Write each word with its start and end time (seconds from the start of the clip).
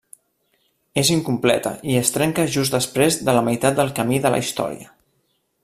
És 1.01 1.11
incompleta 1.15 1.73
i 1.91 1.99
es 1.99 2.11
trenca 2.15 2.47
just 2.55 2.77
després 2.77 3.19
de 3.29 3.37
la 3.39 3.45
meitat 3.49 3.79
del 3.81 3.93
camí 4.01 4.23
de 4.25 4.33
la 4.37 4.41
història. 4.47 4.91